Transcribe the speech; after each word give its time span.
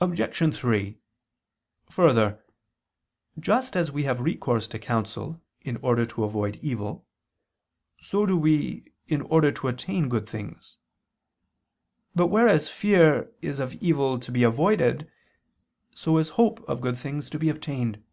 Obj. 0.00 0.54
3: 0.54 0.98
Further, 1.88 2.44
just 3.38 3.74
as 3.74 3.90
we 3.90 4.02
have 4.02 4.20
recourse 4.20 4.66
to 4.66 4.78
counsel 4.78 5.40
in 5.62 5.78
order 5.78 6.04
to 6.04 6.24
avoid 6.24 6.56
evil, 6.60 7.06
so 7.98 8.26
do 8.26 8.36
we, 8.36 8.92
in 9.08 9.22
order 9.22 9.50
to 9.50 9.68
attain 9.68 10.10
good 10.10 10.28
things. 10.28 10.76
But 12.14 12.26
whereas 12.26 12.68
fear 12.68 13.32
is 13.40 13.60
of 13.60 13.72
evil 13.76 14.18
to 14.20 14.30
be 14.30 14.42
avoided, 14.42 15.10
so 15.94 16.18
is 16.18 16.28
hope 16.36 16.62
of 16.68 16.82
good 16.82 16.98
things 16.98 17.30
to 17.30 17.38
be 17.38 17.48
obtained. 17.48 18.04